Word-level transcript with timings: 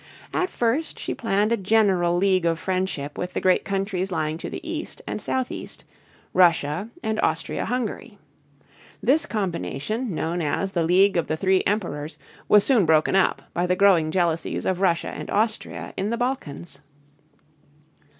At 0.33 0.49
first 0.49 0.97
she 0.97 1.13
planned 1.13 1.51
a 1.51 1.57
general 1.57 2.17
league 2.17 2.43
of 2.47 2.57
friendship 2.57 3.19
with 3.19 3.33
the 3.33 3.39
great 3.39 3.63
countries 3.63 4.11
lying 4.11 4.39
to 4.39 4.49
the 4.49 4.67
east 4.67 4.99
and 5.05 5.21
southeast, 5.21 5.83
Russia 6.33 6.89
and 7.03 7.19
Austria 7.21 7.65
Hungary. 7.65 8.17
This 9.03 9.27
combination, 9.27 10.15
known 10.15 10.41
as 10.41 10.71
the 10.71 10.83
League 10.83 11.17
of 11.17 11.27
the 11.27 11.37
Three 11.37 11.61
Emperors, 11.67 12.17
was 12.47 12.63
soon 12.63 12.87
broken 12.87 13.15
up 13.15 13.43
by 13.53 13.67
the 13.67 13.75
growing 13.75 14.09
jealousies 14.09 14.65
of 14.65 14.79
Russia 14.81 15.09
and 15.09 15.29
Austria 15.29 15.93
in 15.95 16.09
the 16.09 16.17
Balkans. 16.17 16.81